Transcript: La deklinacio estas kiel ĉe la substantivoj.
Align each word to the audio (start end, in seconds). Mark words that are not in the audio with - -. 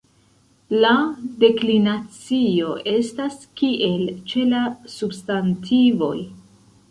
La 0.83 0.93
deklinacio 1.43 2.71
estas 2.93 3.37
kiel 3.61 4.09
ĉe 4.31 4.47
la 4.55 4.63
substantivoj. 4.95 6.17